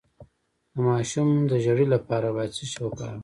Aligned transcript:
د 0.73 0.75
ماشوم 0.87 1.29
د 1.51 1.51
ژیړي 1.63 1.85
لپاره 1.95 2.27
باید 2.35 2.51
څه 2.57 2.63
شی 2.69 2.79
وکاروم؟ 2.83 3.19